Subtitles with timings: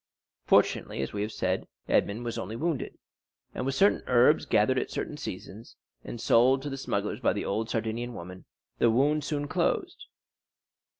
[0.47, 2.97] Fortunately, as we have said, Edmond was only wounded,
[3.53, 7.45] and with certain herbs gathered at certain seasons, and sold to the smugglers by the
[7.45, 8.45] old Sardinian women,
[8.79, 10.07] the wound soon closed.